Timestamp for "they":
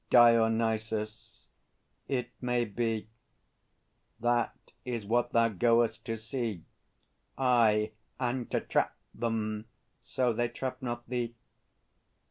10.33-10.47